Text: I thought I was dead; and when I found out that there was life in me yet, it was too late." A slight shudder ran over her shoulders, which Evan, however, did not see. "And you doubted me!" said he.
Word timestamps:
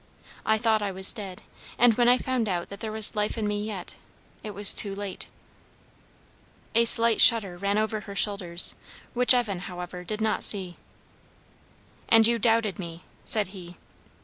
I 0.47 0.57
thought 0.57 0.81
I 0.81 0.91
was 0.91 1.13
dead; 1.13 1.43
and 1.77 1.93
when 1.93 2.07
I 2.09 2.17
found 2.17 2.49
out 2.49 2.69
that 2.69 2.79
there 2.79 2.91
was 2.91 3.15
life 3.15 3.37
in 3.37 3.47
me 3.47 3.63
yet, 3.63 3.97
it 4.41 4.49
was 4.55 4.73
too 4.73 4.95
late." 4.95 5.27
A 6.73 6.85
slight 6.85 7.21
shudder 7.21 7.55
ran 7.55 7.77
over 7.77 7.99
her 7.99 8.15
shoulders, 8.15 8.73
which 9.13 9.35
Evan, 9.35 9.59
however, 9.59 10.03
did 10.03 10.19
not 10.19 10.43
see. 10.43 10.75
"And 12.09 12.25
you 12.25 12.39
doubted 12.39 12.79
me!" 12.79 13.03
said 13.25 13.49
he. 13.49 13.77